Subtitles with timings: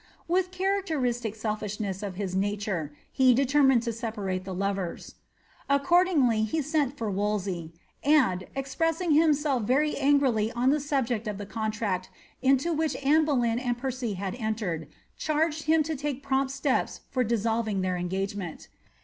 [0.27, 5.13] With the characteristic selfishness of his nature, he determined to separate the lovers.
[5.69, 7.71] Accordingly he sent for Wolsey,
[8.03, 12.09] aiKl, expressing himself very angrily on the subject of the contract
[12.41, 14.87] into which Anne Boleyn and Percy had entered,
[15.17, 18.69] charged him to take prompt steps for dissolving their engagement.'